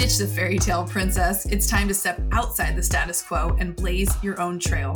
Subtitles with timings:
[0.00, 1.44] Ditch the fairy tale princess.
[1.44, 4.94] It's time to step outside the status quo and blaze your own trail.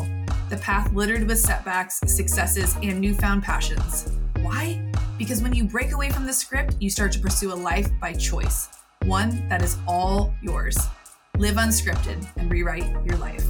[0.48, 4.10] The path littered with setbacks, successes, and newfound passions.
[4.40, 4.82] Why?
[5.18, 8.14] Because when you break away from the script, you start to pursue a life by
[8.14, 8.70] choice,
[9.04, 10.78] one that is all yours.
[11.36, 13.44] Live unscripted and rewrite your life.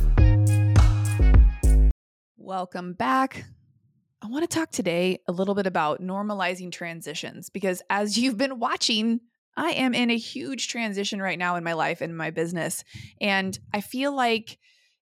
[2.36, 3.45] Welcome back.
[4.21, 8.59] I want to talk today a little bit about normalizing transitions because as you've been
[8.59, 9.21] watching,
[9.57, 12.85] I am in a huge transition right now in my life and my business.
[13.21, 14.58] And I feel like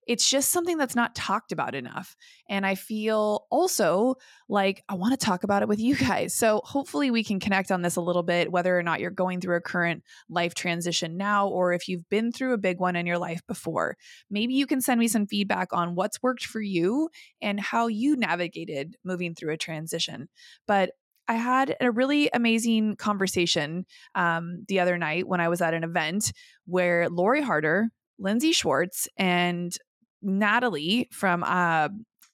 [0.08, 2.16] it's just something that's not talked about enough.
[2.50, 4.16] And I feel also
[4.50, 6.34] like I want to talk about it with you guys.
[6.34, 9.42] So hopefully we can connect on this a little bit, whether or not you're going
[9.42, 13.06] through a current life transition now, or if you've been through a big one in
[13.06, 13.96] your life before.
[14.30, 17.10] Maybe you can send me some feedback on what's worked for you
[17.42, 20.30] and how you navigated moving through a transition.
[20.68, 20.92] But
[21.32, 23.86] I had a really amazing conversation
[24.16, 26.34] um, the other night when I was at an event
[26.66, 27.88] where Lori Harder,
[28.20, 29.74] Lindsay Schwartz, and
[30.22, 31.88] Natalie from uh,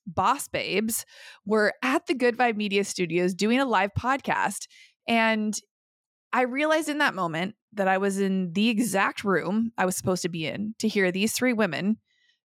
[0.08, 1.06] Boss Babes
[1.46, 4.66] were at the Good Vibe Media Studios doing a live podcast.
[5.08, 5.56] And
[6.34, 10.24] I realized in that moment that I was in the exact room I was supposed
[10.24, 11.98] to be in to hear these three women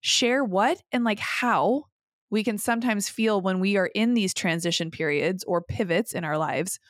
[0.02, 1.84] share what and like how
[2.32, 6.38] we can sometimes feel when we are in these transition periods or pivots in our
[6.38, 6.80] lives.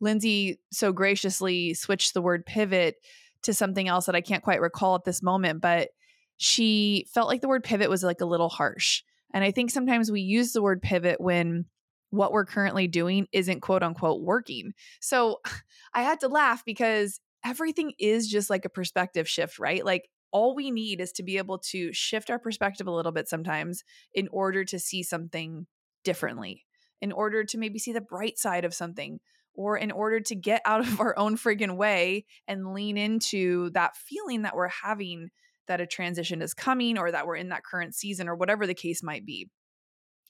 [0.00, 2.94] Lindsay so graciously switched the word pivot
[3.42, 5.90] to something else that I can't quite recall at this moment, but
[6.38, 9.02] she felt like the word pivot was like a little harsh.
[9.34, 11.66] And I think sometimes we use the word pivot when
[12.08, 14.72] what we're currently doing isn't quote unquote working.
[15.02, 15.42] So
[15.92, 19.84] I had to laugh because everything is just like a perspective shift, right?
[19.84, 23.28] Like all we need is to be able to shift our perspective a little bit
[23.28, 25.66] sometimes in order to see something
[26.04, 26.64] differently,
[27.00, 29.20] in order to maybe see the bright side of something,
[29.54, 33.96] or in order to get out of our own friggin' way and lean into that
[33.96, 35.30] feeling that we're having
[35.66, 38.74] that a transition is coming or that we're in that current season or whatever the
[38.74, 39.50] case might be.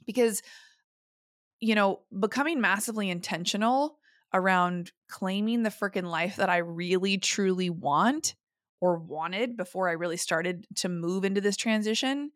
[0.04, 0.42] Because,
[1.60, 3.98] you know, becoming massively intentional
[4.34, 8.34] around claiming the freaking life that I really truly want
[8.80, 12.30] or wanted before I really started to move into this transition,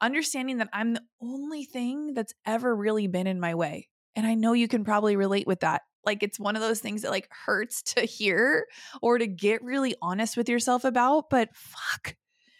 [0.00, 3.88] understanding that I'm the only thing that's ever really been in my way.
[4.14, 5.82] And I know you can probably relate with that.
[6.04, 8.66] Like it's one of those things that like hurts to hear
[9.02, 12.16] or to get really honest with yourself about, but fuck.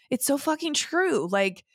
[0.09, 1.27] It's so fucking true.
[1.29, 1.65] Like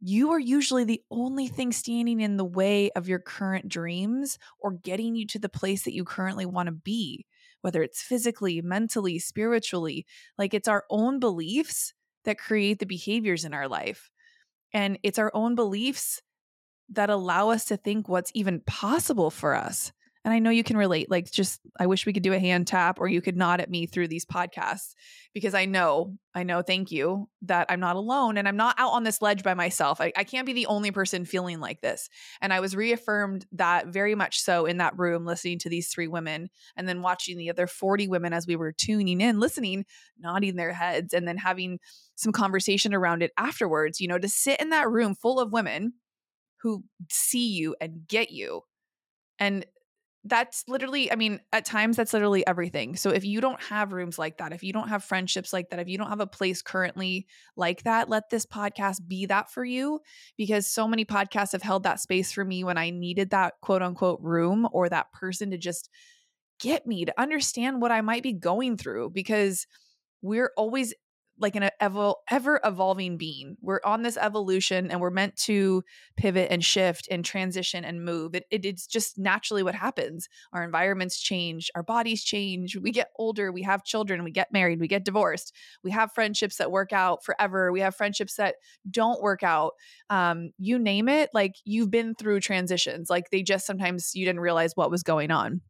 [0.00, 4.72] you are usually the only thing standing in the way of your current dreams or
[4.72, 7.26] getting you to the place that you currently want to be
[7.64, 10.04] whether it's physically, mentally, spiritually.
[10.36, 11.94] Like it's our own beliefs
[12.26, 14.10] that create the behaviors in our life.
[14.74, 16.20] And it's our own beliefs
[16.90, 19.92] that allow us to think what's even possible for us.
[20.24, 21.10] And I know you can relate.
[21.10, 23.68] Like, just I wish we could do a hand tap or you could nod at
[23.68, 24.94] me through these podcasts
[25.34, 28.92] because I know, I know, thank you, that I'm not alone and I'm not out
[28.92, 30.00] on this ledge by myself.
[30.00, 32.08] I, I can't be the only person feeling like this.
[32.40, 36.08] And I was reaffirmed that very much so in that room, listening to these three
[36.08, 39.84] women and then watching the other 40 women as we were tuning in, listening,
[40.18, 41.80] nodding their heads, and then having
[42.14, 44.00] some conversation around it afterwards.
[44.00, 45.92] You know, to sit in that room full of women
[46.62, 48.62] who see you and get you
[49.38, 49.66] and
[50.26, 52.96] that's literally i mean at times that's literally everything.
[52.96, 55.80] So if you don't have rooms like that if you don't have friendships like that
[55.80, 57.26] if you don't have a place currently
[57.56, 60.00] like that let this podcast be that for you
[60.36, 63.82] because so many podcasts have held that space for me when i needed that quote
[63.82, 65.90] unquote room or that person to just
[66.58, 69.66] get me to understand what i might be going through because
[70.22, 70.94] we're always
[71.38, 73.56] like an ever ever evolving being.
[73.60, 75.82] We're on this evolution and we're meant to
[76.16, 78.34] pivot and shift and transition and move.
[78.34, 80.28] It, it, it's just naturally what happens.
[80.52, 82.76] Our environments change, our bodies change.
[82.76, 85.54] We get older, we have children, we get married, we get divorced.
[85.82, 87.72] We have friendships that work out forever.
[87.72, 88.56] We have friendships that
[88.90, 89.72] don't work out.
[90.10, 93.10] Um, you name it, like you've been through transitions.
[93.10, 95.60] Like they just sometimes you didn't realize what was going on.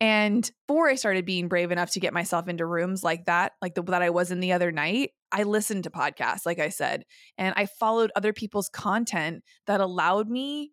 [0.00, 3.74] And before I started being brave enough to get myself into rooms like that, like
[3.74, 7.04] the that I was in the other night, I listened to podcasts, like I said,
[7.36, 10.72] and I followed other people's content that allowed me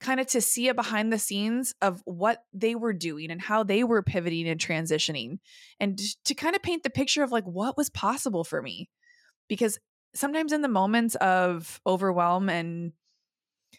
[0.00, 3.62] kind of to see a behind the scenes of what they were doing and how
[3.62, 5.38] they were pivoting and transitioning
[5.78, 8.90] and to kind of paint the picture of like what was possible for me.
[9.48, 9.78] Because
[10.14, 12.92] sometimes in the moments of overwhelm and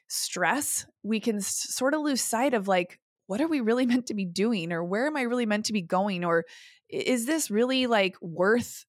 [0.08, 4.14] stress, we can sort of lose sight of like what are we really meant to
[4.14, 6.46] be doing or where am I really meant to be going or
[6.90, 8.86] is this really like worth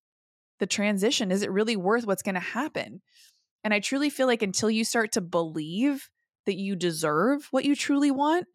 [0.61, 1.31] the transition?
[1.31, 3.01] Is it really worth what's going to happen?
[3.63, 6.11] And I truly feel like until you start to believe
[6.47, 8.47] that you deserve what you truly want,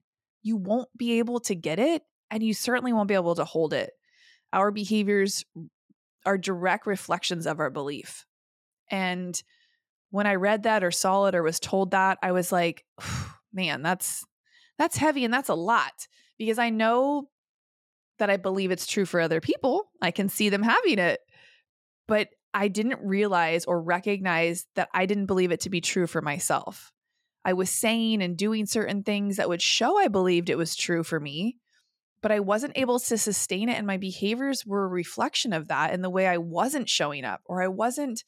[0.43, 3.73] you won't be able to get it and you certainly won't be able to hold
[3.73, 3.91] it.
[4.53, 5.43] Our behaviors
[6.25, 8.25] are direct reflections of our belief.
[8.91, 9.41] And
[10.11, 12.85] when I read that or saw it or was told that, I was like,
[13.53, 14.25] man, that's
[14.79, 16.07] that's heavy and that's a lot
[16.39, 17.29] because I know
[18.17, 19.91] that I believe it's true for other people.
[20.01, 21.19] I can see them having it.
[22.07, 26.21] But I didn't realize or recognize that I didn't believe it to be true for
[26.21, 26.91] myself.
[27.45, 31.03] I was saying and doing certain things that would show I believed it was true
[31.03, 31.57] for me,
[32.21, 33.77] but I wasn't able to sustain it.
[33.77, 37.41] And my behaviors were a reflection of that and the way I wasn't showing up
[37.45, 38.23] or I wasn't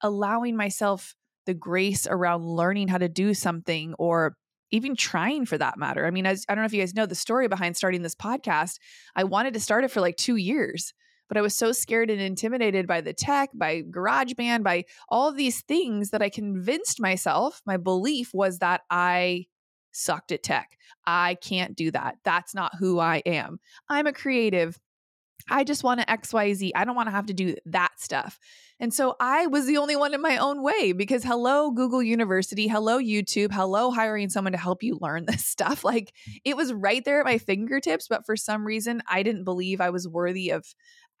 [0.00, 1.14] allowing myself
[1.46, 4.36] the grace around learning how to do something or
[4.70, 6.06] even trying for that matter.
[6.06, 8.14] I mean, as, I don't know if you guys know the story behind starting this
[8.14, 8.78] podcast.
[9.16, 10.94] I wanted to start it for like two years,
[11.28, 15.36] but I was so scared and intimidated by the tech, by GarageBand, by all of
[15.36, 19.46] these things that I convinced myself, my belief was that I
[19.92, 20.76] sucked at tech.
[21.06, 22.16] I can't do that.
[22.24, 23.58] That's not who I am.
[23.88, 24.78] I'm a creative.
[25.48, 26.72] I just want to XYZ.
[26.74, 28.38] I don't want to have to do that stuff.
[28.78, 32.66] And so I was the only one in my own way because hello, Google University,
[32.66, 35.84] hello, YouTube, hello, hiring someone to help you learn this stuff.
[35.84, 36.12] Like
[36.44, 38.08] it was right there at my fingertips.
[38.08, 40.66] But for some reason, I didn't believe I was worthy of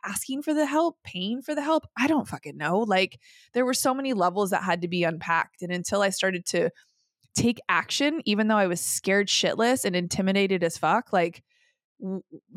[0.04, 1.86] asking for the help, paying for the help.
[1.96, 2.78] I don't fucking know.
[2.78, 3.18] Like
[3.52, 5.62] there were so many levels that had to be unpacked.
[5.62, 6.70] And until I started to
[7.34, 11.42] take action, even though I was scared shitless and intimidated as fuck, like,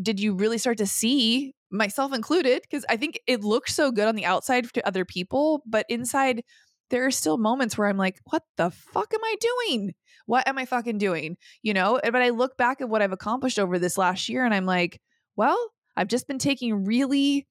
[0.02, 4.08] did you really start to see myself included, because I think it looks so good
[4.08, 6.44] on the outside to other people, but inside,
[6.90, 9.94] there are still moments where I'm like, what the fuck am I doing?
[10.26, 11.38] What am I fucking doing?
[11.64, 14.54] You know, but I look back at what I've accomplished over this last year and
[14.54, 15.02] I'm like,
[15.36, 15.58] well,
[15.96, 17.48] I've just been taking really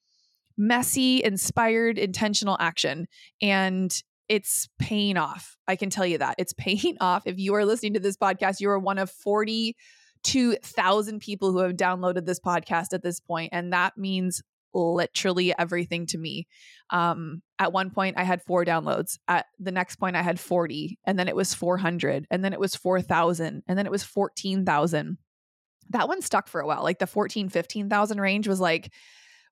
[0.57, 3.09] messy, inspired, intentional action.
[3.41, 3.93] And
[4.29, 5.57] it's paying off.
[5.67, 6.37] I can tell you that.
[6.39, 7.25] It's paying off.
[7.27, 9.77] If you are listening to this podcast, you are one of 40
[10.25, 14.43] 2,000 people who have downloaded this podcast at this point, and that means
[14.75, 16.47] literally everything to me.
[16.91, 19.19] Um, at one point, I had four downloads.
[19.29, 22.61] At the next point, I had 40, and then it was 400, and then it
[22.61, 25.19] was 4,000, and then it was 14,000.
[25.91, 26.83] That one stuck for a while.
[26.83, 28.93] Like the 14, 15,000 range was like,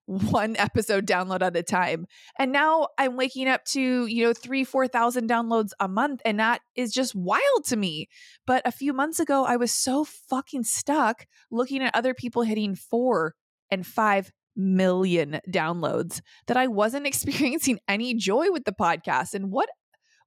[0.05, 2.05] one episode download at a time.
[2.37, 6.21] And now I'm waking up to, you know, three, 4,000 downloads a month.
[6.25, 8.09] And that is just wild to me.
[8.45, 12.75] But a few months ago, I was so fucking stuck looking at other people hitting
[12.75, 13.35] four
[13.69, 19.33] and five million downloads that I wasn't experiencing any joy with the podcast.
[19.33, 19.69] And what,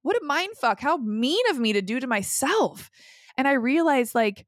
[0.01, 0.79] what a mind fuck.
[0.79, 2.89] How mean of me to do to myself.
[3.37, 4.45] And I realized like,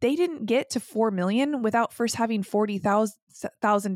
[0.00, 3.14] they didn't get to 4 million without first having 40,000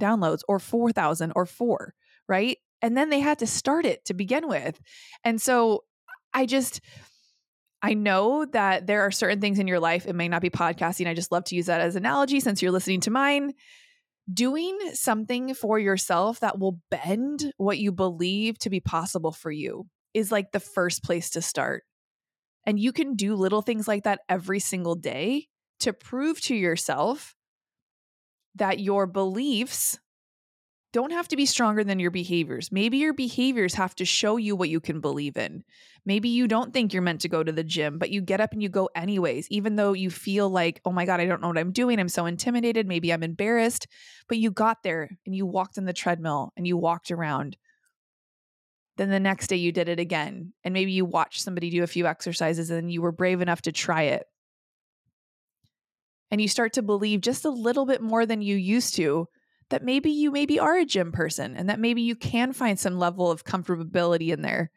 [0.00, 1.94] downloads or 4,000 or 4,
[2.28, 2.58] right?
[2.82, 4.80] And then they had to start it to begin with.
[5.24, 5.84] And so
[6.32, 6.80] I just
[7.82, 11.06] I know that there are certain things in your life it may not be podcasting.
[11.06, 13.52] I just love to use that as an analogy since you're listening to mine.
[14.32, 19.86] Doing something for yourself that will bend what you believe to be possible for you
[20.14, 21.84] is like the first place to start.
[22.66, 25.48] And you can do little things like that every single day
[25.80, 27.34] to prove to yourself
[28.54, 29.98] that your beliefs
[30.92, 32.72] don't have to be stronger than your behaviors.
[32.72, 35.62] Maybe your behaviors have to show you what you can believe in.
[36.04, 38.52] Maybe you don't think you're meant to go to the gym, but you get up
[38.52, 41.48] and you go anyways, even though you feel like, oh my God, I don't know
[41.48, 42.00] what I'm doing.
[42.00, 42.88] I'm so intimidated.
[42.88, 43.86] Maybe I'm embarrassed.
[44.28, 47.56] But you got there and you walked on the treadmill and you walked around.
[48.96, 50.52] Then the next day you did it again.
[50.64, 53.72] And maybe you watched somebody do a few exercises and you were brave enough to
[53.72, 54.26] try it
[56.30, 59.26] and you start to believe just a little bit more than you used to
[59.70, 62.98] that maybe you maybe are a gym person and that maybe you can find some
[62.98, 64.70] level of comfortability in there.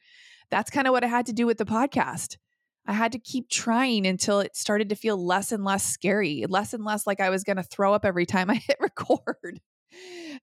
[0.49, 2.37] That's kind of what I had to do with the podcast.
[2.85, 6.73] I had to keep trying until it started to feel less and less scary, less
[6.73, 9.59] and less like I was going to throw up every time I hit record.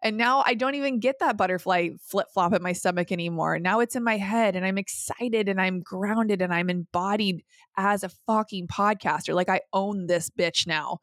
[0.02, 3.58] And now I don't even get that butterfly flip flop at my stomach anymore.
[3.58, 7.44] Now it's in my head and I'm excited and I'm grounded and I'm embodied
[7.76, 9.34] as a fucking podcaster.
[9.34, 10.98] Like I own this bitch now.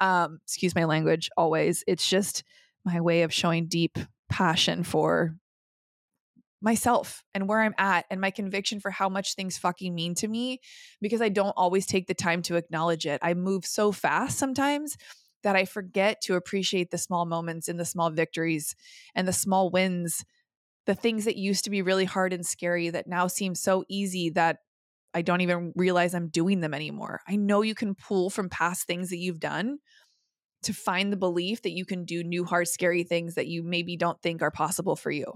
[0.00, 1.84] Um, excuse my language always.
[1.86, 2.42] It's just
[2.84, 3.98] my way of showing deep
[4.28, 5.36] passion for
[6.60, 10.28] myself and where I'm at and my conviction for how much things fucking mean to
[10.28, 10.60] me
[11.00, 13.20] because I don't always take the time to acknowledge it.
[13.22, 14.96] I move so fast sometimes
[15.44, 18.74] that I forget to appreciate the small moments and the small victories
[19.14, 20.24] and the small wins,
[20.86, 24.30] the things that used to be really hard and scary that now seem so easy
[24.30, 24.58] that
[25.14, 27.20] I don't even realize I'm doing them anymore.
[27.28, 29.78] I know you can pull from past things that you've done
[30.64, 33.96] to find the belief that you can do new, hard, scary things that you maybe
[33.96, 35.26] don't think are possible for you.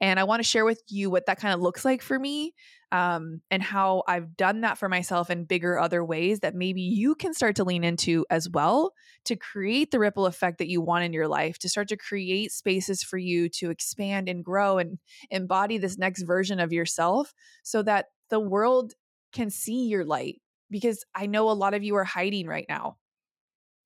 [0.00, 2.54] And I want to share with you what that kind of looks like for me
[2.92, 7.14] um, and how I've done that for myself in bigger other ways that maybe you
[7.14, 8.92] can start to lean into as well
[9.24, 12.52] to create the ripple effect that you want in your life, to start to create
[12.52, 14.98] spaces for you to expand and grow and
[15.30, 18.92] embody this next version of yourself so that the world
[19.32, 20.40] can see your light.
[20.70, 22.96] Because I know a lot of you are hiding right now.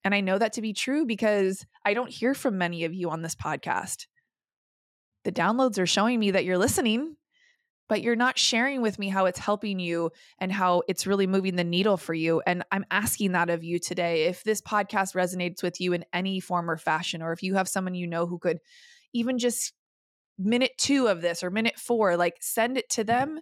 [0.02, 3.10] And I know that to be true because I don't hear from many of you
[3.10, 4.06] on this podcast.
[5.24, 7.16] The downloads are showing me that you're listening,
[7.88, 11.56] but you're not sharing with me how it's helping you and how it's really moving
[11.56, 12.40] the needle for you.
[12.46, 14.24] And I'm asking that of you today.
[14.24, 17.68] If this podcast resonates with you in any form or fashion, or if you have
[17.68, 18.58] someone you know who could
[19.12, 19.72] even just
[20.38, 23.40] minute two of this or minute four, like send it to them.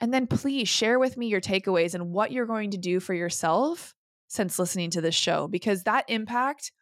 [0.00, 3.14] And then please share with me your takeaways and what you're going to do for
[3.14, 3.94] yourself
[4.28, 6.72] since listening to this show because that impact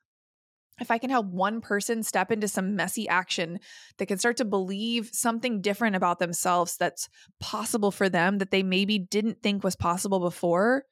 [0.81, 3.61] if I can help one person step into some messy action
[3.99, 7.09] that can start to believe something different about themselves that's
[7.40, 10.85] possible for them that they maybe didn't think was possible before,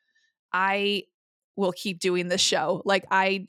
[0.53, 1.05] I
[1.57, 2.83] will keep doing this show.
[2.85, 3.49] Like I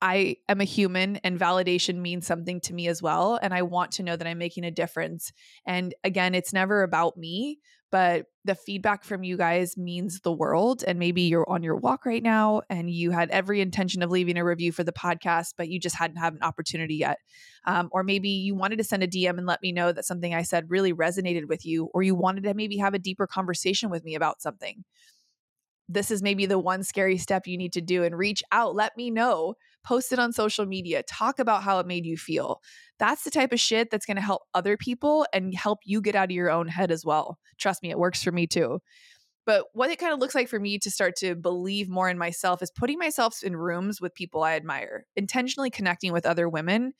[0.00, 3.92] I am a human and validation means something to me as well and I want
[3.92, 5.32] to know that I'm making a difference.
[5.64, 7.60] And again, it's never about me,
[7.92, 10.82] but the feedback from you guys means the world.
[10.84, 14.38] And maybe you're on your walk right now and you had every intention of leaving
[14.38, 17.18] a review for the podcast, but you just hadn't had an opportunity yet.
[17.66, 20.34] Um, or maybe you wanted to send a DM and let me know that something
[20.34, 23.90] I said really resonated with you, or you wanted to maybe have a deeper conversation
[23.90, 24.84] with me about something.
[25.86, 28.74] This is maybe the one scary step you need to do and reach out.
[28.74, 29.54] Let me know
[29.84, 32.60] post it on social media, talk about how it made you feel.
[32.98, 36.14] That's the type of shit that's going to help other people and help you get
[36.14, 37.38] out of your own head as well.
[37.58, 38.80] Trust me, it works for me too.
[39.44, 42.16] But what it kind of looks like for me to start to believe more in
[42.16, 46.92] myself is putting myself in rooms with people I admire, intentionally connecting with other women.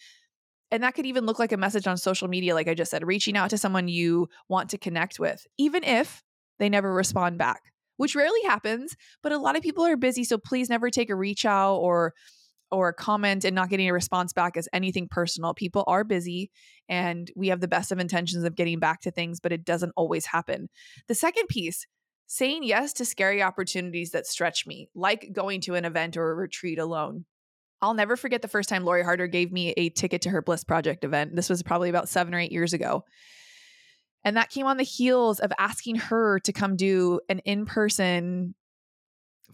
[0.73, 3.07] And that could even look like a message on social media, like I just said,
[3.07, 6.25] reaching out to someone you want to connect with, even if
[6.59, 7.61] they never respond back,
[7.97, 8.97] which rarely happens.
[9.23, 10.25] But a lot of people are busy.
[10.25, 12.15] So please never take a reach out or
[12.73, 15.55] or a comment and not getting a response back as anything personal.
[15.55, 16.51] People are busy
[16.89, 19.93] and we have the best of intentions of getting back to things, but it doesn't
[19.97, 20.69] always happen.
[21.07, 21.87] The second piece,
[22.27, 26.35] saying yes to scary opportunities that stretch me, like going to an event or a
[26.35, 27.27] retreat alone.
[27.83, 30.65] I'll never forget the first time Lori Harder gave me a ticket to her Bliss
[30.65, 31.37] Project event.
[31.37, 33.05] This was probably about seven or eight years ago.
[34.25, 38.55] And that came on the heels of asking her to come do an in person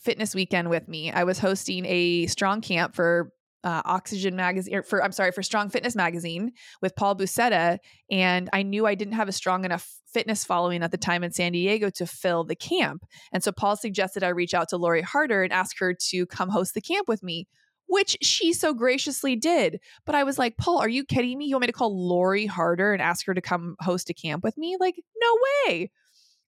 [0.01, 1.11] fitness weekend with me.
[1.11, 3.33] I was hosting a strong camp for
[3.65, 7.79] uh, Oxygen magazine for I'm sorry for Strong Fitness magazine with Paul Buceta,
[8.11, 11.33] and I knew I didn't have a strong enough fitness following at the time in
[11.33, 13.05] San Diego to fill the camp.
[13.33, 16.49] And so Paul suggested I reach out to Lori Harder and ask her to come
[16.49, 17.47] host the camp with me,
[17.89, 19.81] which she so graciously did.
[20.07, 21.47] But I was like, Paul, are you kidding me?
[21.47, 24.45] You want me to call Lori Harder and ask her to come host a camp
[24.45, 24.77] with me?
[24.79, 25.91] Like, no way.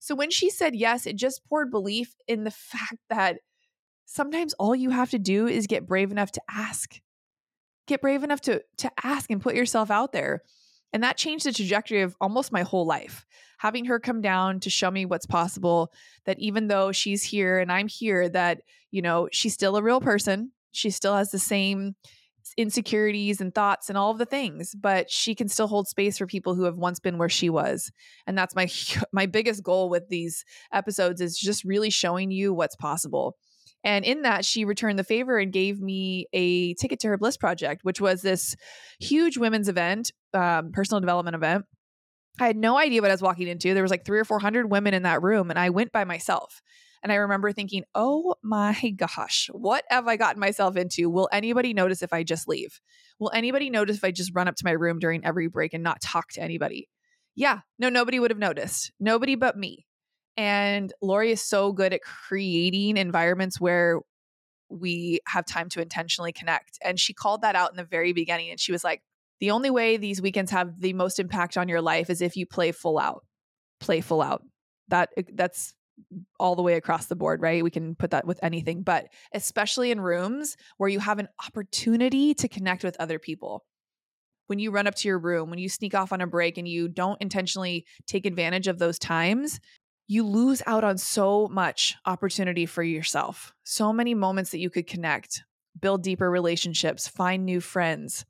[0.01, 3.39] So when she said yes, it just poured belief in the fact that
[4.07, 7.01] sometimes all you have to do is get brave enough to ask.
[7.87, 10.43] Get brave enough to to ask and put yourself out there.
[10.93, 13.25] And that changed the trajectory of almost my whole life.
[13.59, 15.93] Having her come down to show me what's possible,
[16.25, 20.01] that even though she's here and I'm here, that, you know, she's still a real
[20.01, 20.51] person.
[20.73, 21.95] She still has the same
[22.61, 26.27] insecurities and thoughts and all of the things but she can still hold space for
[26.27, 27.91] people who have once been where she was.
[28.27, 28.69] And that's my
[29.13, 33.37] my biggest goal with these episodes is just really showing you what's possible.
[33.83, 37.39] And in that she returned the favor and gave me a ticket to her bliss
[37.39, 38.57] project which was this
[39.01, 41.65] huge women's event um, personal development event.
[42.39, 43.73] I had no idea what i was walking into.
[43.73, 46.05] There was like three or four hundred women in that room and i went by
[46.05, 46.61] myself
[47.03, 51.09] and I remember thinking, oh my gosh, what have I gotten myself into?
[51.09, 52.81] Will anybody notice if I just leave?
[53.19, 55.83] Will anybody notice if I just run up to my room during every break and
[55.83, 56.89] not talk to anybody?
[57.37, 58.93] Yeah, no, nobody would have noticed.
[59.01, 59.87] Nobody but me.
[60.37, 64.01] And Lori is so good at creating environments where
[64.69, 66.79] we have time to intentionally connect.
[66.83, 68.51] And she called that out in the very beginning.
[68.51, 69.03] And she was like,
[69.41, 72.47] the only way these weekends have the most impact on your life is if you
[72.47, 73.25] play full out.
[73.81, 74.43] Play full out.
[74.89, 75.75] That eh, that's
[76.39, 77.65] all the way across the board, right?
[77.65, 82.35] We can put that with anything, but especially in rooms where you have an opportunity
[82.35, 83.65] to connect with other people.
[84.47, 86.67] When you run up to your room, when you sneak off on a break and
[86.67, 89.61] you don't intentionally take advantage of those times,
[90.09, 93.55] you lose out on so much opportunity for yourself.
[93.63, 95.45] So many moments that you could connect,
[95.81, 98.25] build deeper relationships, find new friends,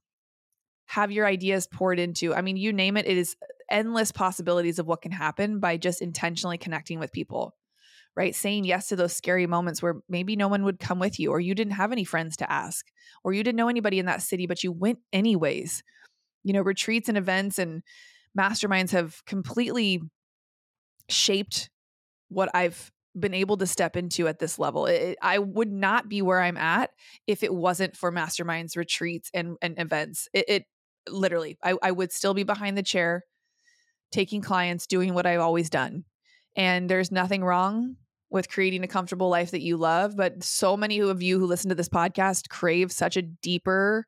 [0.84, 2.34] have your ideas poured into.
[2.34, 3.34] I mean, you name it, it is
[3.70, 7.54] endless possibilities of what can happen by just intentionally connecting with people
[8.16, 8.34] right?
[8.34, 11.40] Saying yes to those scary moments where maybe no one would come with you, or
[11.40, 12.86] you didn't have any friends to ask,
[13.24, 15.82] or you didn't know anybody in that city, but you went anyways.
[16.42, 17.82] You know, retreats and events and
[18.38, 20.00] masterminds have completely
[21.08, 21.70] shaped
[22.28, 24.86] what I've been able to step into at this level.
[24.86, 26.90] It, I would not be where I'm at
[27.26, 30.28] if it wasn't for masterminds, retreats, and, and events.
[30.32, 30.64] It, it
[31.08, 33.24] literally, I, I would still be behind the chair,
[34.12, 36.04] taking clients, doing what I've always done.
[36.57, 37.97] And there's nothing wrong
[38.30, 40.16] with creating a comfortable life that you love.
[40.16, 44.07] But so many of you who listen to this podcast crave such a deeper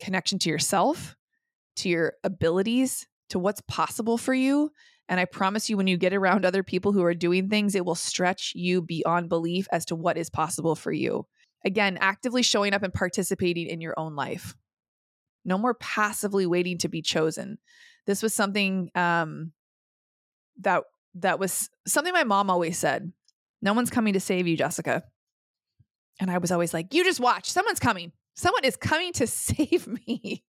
[0.00, 1.16] connection to yourself,
[1.76, 4.70] to your abilities, to what's possible for you
[5.08, 7.84] and I promise you, when you get around other people who are doing things, it
[7.84, 11.26] will stretch you beyond belief as to what is possible for you.
[11.64, 14.54] Again, actively showing up and participating in your own life.
[15.44, 17.58] No more passively waiting to be chosen.
[18.06, 19.52] This was something um,
[20.60, 20.84] that
[21.22, 23.12] that was something my mom always said.
[23.60, 25.02] No one's coming to save you, Jessica.
[26.20, 27.50] And I was always like, you just watch.
[27.50, 28.12] Someone's coming.
[28.36, 30.44] Someone is coming to save me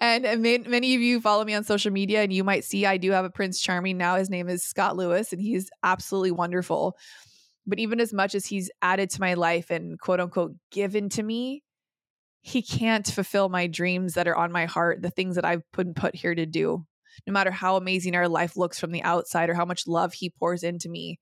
[0.00, 3.10] and many of you follow me on social media, and you might see I do
[3.12, 4.16] have a Prince Charming now.
[4.16, 6.96] His name is Scott Lewis, and he's absolutely wonderful.
[7.66, 11.22] But even as much as he's added to my life and quote unquote given to
[11.22, 11.62] me,
[12.40, 15.94] he can't fulfill my dreams that are on my heart, the things that I've been
[15.94, 16.86] put here to do.
[17.26, 20.30] No matter how amazing our life looks from the outside or how much love he
[20.30, 21.18] pours into me,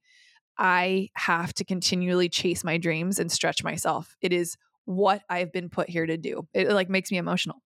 [0.57, 4.17] I have to continually chase my dreams and stretch myself.
[4.21, 6.49] It is what I've been put here to do.
[6.55, 7.63] It like makes me emotional.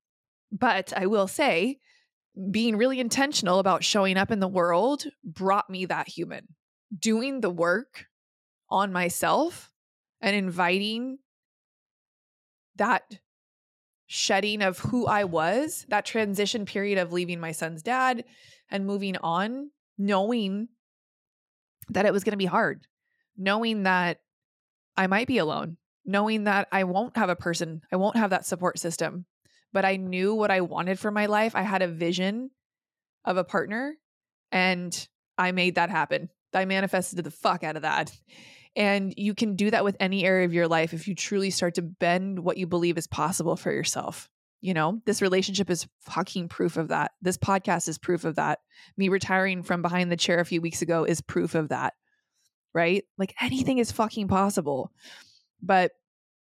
[0.51, 1.79] But I will say,
[2.51, 6.49] being really intentional about showing up in the world brought me that human.
[6.99, 8.07] Doing the work
[8.69, 9.71] on myself
[10.21, 11.19] and inviting
[12.77, 13.03] that
[14.13, 18.25] shedding of who I was, that transition period of leaving my son's dad
[18.71, 20.69] and moving on, knowing
[21.89, 22.87] that it was going to be hard,
[23.39, 24.21] knowing that
[24.99, 28.45] I might be alone, knowing that I won't have a person, I won't have that
[28.45, 29.25] support system,
[29.73, 31.57] but I knew what I wanted for my life.
[31.57, 32.51] I had a vision
[33.25, 33.95] of a partner
[34.51, 36.29] and I made that happen.
[36.53, 38.13] I manifested the fuck out of that.
[38.75, 41.75] And you can do that with any area of your life if you truly start
[41.75, 44.31] to bend what you believe is possible for yourself.
[44.63, 47.11] You know, this relationship is fucking proof of that.
[47.21, 48.61] This podcast is proof of that.
[48.97, 51.95] Me retiring from behind the chair a few weeks ago is proof of that.
[52.73, 53.05] Right?
[53.19, 54.91] Like anything is fucking possible.
[55.61, 55.93] But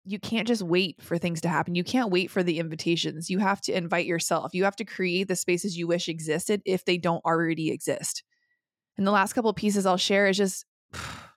[0.06, 1.76] you can't just wait for things to happen.
[1.76, 3.30] You can't wait for the invitations.
[3.30, 4.54] You have to invite yourself.
[4.54, 8.23] You have to create the spaces you wish existed if they don't already exist.
[8.97, 10.65] And the last couple of pieces I'll share is just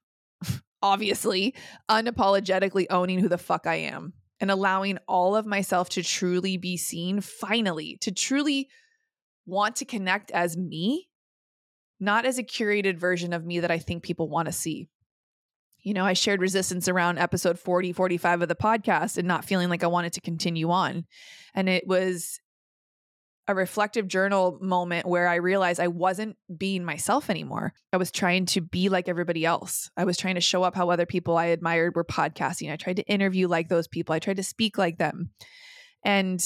[0.86, 1.54] obviously
[1.90, 6.76] unapologetically owning who the fuck I am and allowing all of myself to truly be
[6.76, 8.68] seen finally, to truly
[9.46, 11.08] want to connect as me,
[11.98, 14.88] not as a curated version of me that I think people want to see
[15.86, 19.68] you know, I shared resistance around episode 40, 45 of the podcast and not feeling
[19.68, 21.04] like I wanted to continue on.
[21.54, 22.40] And it was
[23.48, 27.72] a reflective journal moment where I realized I wasn't being myself anymore.
[27.92, 29.90] I was trying to be like everybody else.
[29.96, 32.72] I was trying to show up how other people I admired were podcasting.
[32.72, 34.14] I tried to interview like those people.
[34.14, 35.30] I tried to speak like them.
[36.04, 36.42] And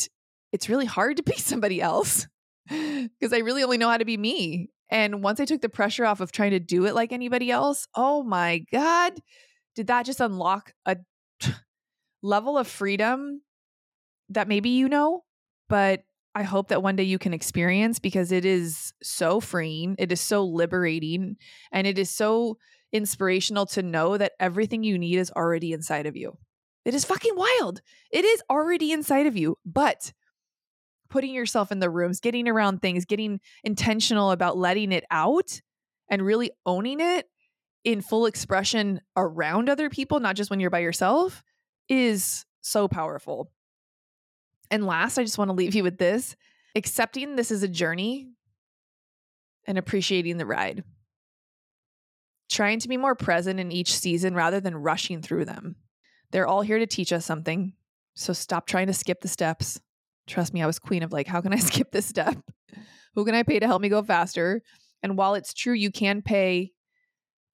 [0.53, 2.27] it's really hard to be somebody else
[2.69, 4.69] because I really only know how to be me.
[4.91, 7.87] And once I took the pressure off of trying to do it like anybody else,
[7.95, 9.13] oh my God,
[9.75, 10.99] did that just unlock a
[12.23, 13.41] level of freedom
[14.29, 15.23] that maybe you know,
[15.69, 16.03] but
[16.35, 20.21] I hope that one day you can experience because it is so freeing, it is
[20.21, 21.37] so liberating,
[21.73, 22.59] and it is so
[22.93, 26.37] inspirational to know that everything you need is already inside of you.
[26.85, 27.81] It is fucking wild.
[28.11, 30.13] It is already inside of you, but
[31.09, 35.61] putting yourself in the rooms, getting around things, getting intentional about letting it out
[36.09, 37.27] and really owning it
[37.85, 41.43] in full expression around other people, not just when you're by yourself,
[41.89, 43.51] is so powerful.
[44.71, 46.37] And last, I just want to leave you with this
[46.77, 48.29] accepting this is a journey
[49.67, 50.85] and appreciating the ride.
[52.49, 55.77] Trying to be more present in each season rather than rushing through them.
[56.31, 57.73] They're all here to teach us something.
[58.15, 59.81] So stop trying to skip the steps
[60.31, 62.37] trust me, I was queen of like, how can I skip this step?
[63.15, 64.63] Who can I pay to help me go faster?
[65.03, 66.73] And while it's true, you can pay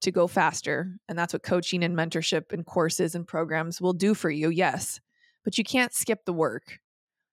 [0.01, 0.97] to go faster.
[1.09, 4.49] And that's what coaching and mentorship and courses and programs will do for you.
[4.49, 4.99] Yes.
[5.43, 6.79] But you can't skip the work.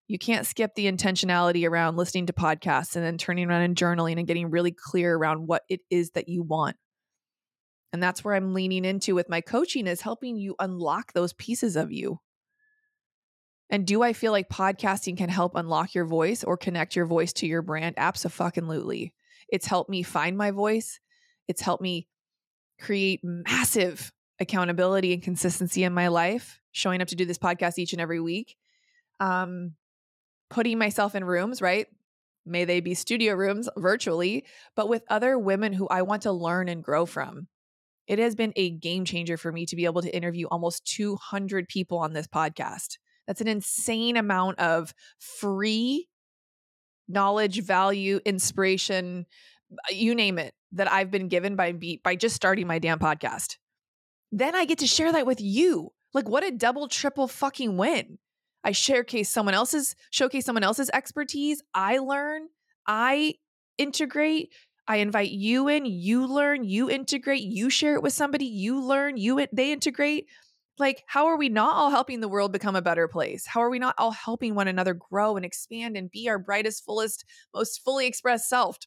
[0.06, 4.18] You can't skip the intentionality around listening to podcasts and then turning around and journaling
[4.18, 6.76] and getting really clear around what it is that you want.
[7.92, 11.76] And that's where I'm leaning into with my coaching is helping you unlock those pieces
[11.76, 12.20] of you.
[13.70, 17.32] And do I feel like podcasting can help unlock your voice or connect your voice
[17.34, 17.94] to your brand?
[17.96, 19.14] Absolutely.
[19.48, 21.00] It's helped me find my voice.
[21.48, 22.08] It's helped me
[22.80, 27.92] create massive accountability and consistency in my life, showing up to do this podcast each
[27.92, 28.56] and every week.
[29.20, 29.74] Um,
[30.54, 31.88] putting myself in rooms, right?
[32.46, 34.44] May they be studio rooms virtually,
[34.76, 37.48] but with other women who I want to learn and grow from.
[38.06, 41.68] It has been a game changer for me to be able to interview almost 200
[41.68, 42.98] people on this podcast.
[43.26, 46.06] That's an insane amount of free
[47.08, 49.26] knowledge, value, inspiration,
[49.72, 53.56] uh, you name it, that I've been given by by just starting my damn podcast.
[54.30, 55.90] Then I get to share that with you.
[56.12, 58.18] Like what a double triple fucking win.
[58.64, 61.62] I showcase someone else's showcase someone else's expertise.
[61.74, 62.48] I learn,
[62.86, 63.34] I
[63.76, 64.52] integrate,
[64.88, 69.16] I invite you in, you learn, you integrate, you share it with somebody, you learn,
[69.16, 70.26] you they integrate.
[70.78, 73.46] Like how are we not all helping the world become a better place?
[73.46, 76.84] How are we not all helping one another grow and expand and be our brightest,
[76.84, 77.24] fullest,
[77.54, 78.78] most fully expressed self?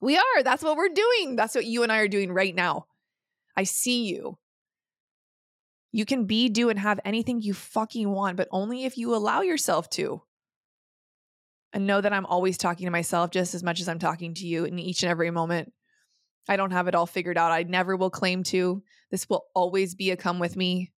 [0.00, 0.42] We are.
[0.42, 1.36] That's what we're doing.
[1.36, 2.86] That's what you and I are doing right now.
[3.56, 4.38] I see you.
[5.92, 9.40] You can be, do, and have anything you fucking want, but only if you allow
[9.40, 10.22] yourself to.
[11.72, 14.46] And know that I'm always talking to myself just as much as I'm talking to
[14.46, 15.72] you in each and every moment.
[16.48, 17.52] I don't have it all figured out.
[17.52, 18.82] I never will claim to.
[19.10, 20.92] This will always be a come with me,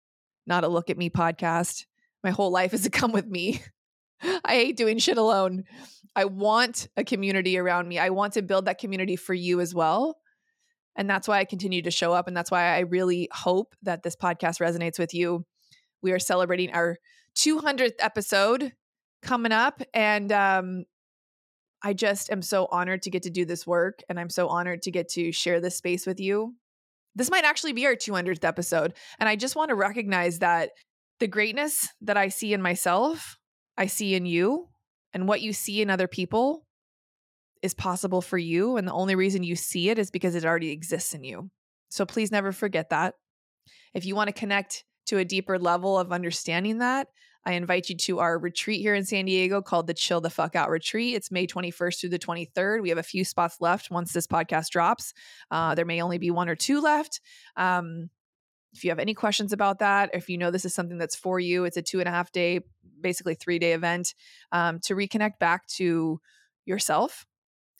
[0.46, 1.84] not a look at me podcast.
[2.24, 3.62] My whole life is a come with me.
[4.44, 5.64] I hate doing shit alone.
[6.14, 7.98] I want a community around me.
[7.98, 10.18] I want to build that community for you as well.
[10.96, 12.28] And that's why I continue to show up.
[12.28, 15.44] And that's why I really hope that this podcast resonates with you.
[16.02, 16.98] We are celebrating our
[17.36, 18.72] 200th episode
[19.22, 19.80] coming up.
[19.94, 20.84] And um,
[21.82, 24.00] I just am so honored to get to do this work.
[24.08, 26.54] And I'm so honored to get to share this space with you.
[27.14, 28.94] This might actually be our 200th episode.
[29.18, 30.70] And I just want to recognize that
[31.20, 33.38] the greatness that I see in myself,
[33.76, 34.68] I see in you,
[35.12, 36.64] and what you see in other people
[37.62, 38.76] is possible for you.
[38.76, 41.50] And the only reason you see it is because it already exists in you.
[41.88, 43.14] So please never forget that.
[43.94, 47.08] If you want to connect to a deeper level of understanding that,
[47.44, 50.54] I invite you to our retreat here in San Diego called the Chill the Fuck
[50.54, 51.16] Out Retreat.
[51.16, 52.82] It's May 21st through the 23rd.
[52.82, 55.12] We have a few spots left once this podcast drops.
[55.50, 57.20] Uh, there may only be one or two left.
[57.56, 58.10] Um,
[58.72, 61.38] if you have any questions about that, if you know this is something that's for
[61.40, 62.60] you, it's a two and a half day,
[63.00, 64.14] basically three day event
[64.52, 66.20] um, to reconnect back to
[66.64, 67.26] yourself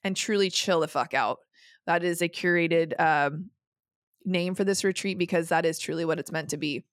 [0.05, 1.39] and truly chill the fuck out.
[1.87, 3.51] That is a curated um,
[4.25, 6.85] name for this retreat because that is truly what it's meant to be.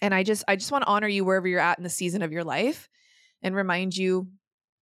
[0.00, 2.22] And I just I just want to honor you wherever you're at in the season
[2.22, 2.88] of your life
[3.42, 4.28] and remind you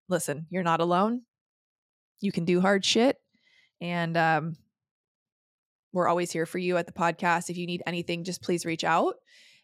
[0.10, 1.22] listen, you're not alone.
[2.20, 3.18] You can do hard shit
[3.82, 4.58] and um
[5.94, 7.50] we're always here for you at the podcast.
[7.50, 9.16] If you need anything, just please reach out.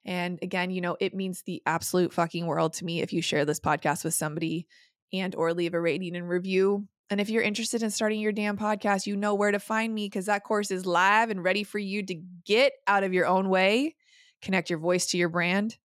[0.06, 3.44] And again, you know, it means the absolute fucking world to me if you share
[3.44, 4.66] this podcast with somebody
[5.12, 6.88] and or leave a rating and review.
[7.12, 10.06] And if you're interested in starting your damn podcast, you know where to find me
[10.06, 13.50] because that course is live and ready for you to get out of your own
[13.50, 13.98] way,
[14.42, 15.78] connect your voice to your brand,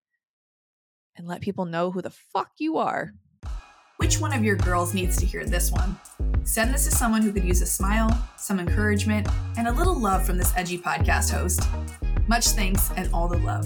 [1.17, 3.11] and let people know who the fuck you are.
[3.97, 5.97] Which one of your girls needs to hear this one?
[6.43, 10.27] Send this to someone who could use a smile, some encouragement, and a little love
[10.27, 11.67] from this edgy podcast host.
[12.27, 13.65] Much thanks and all the love.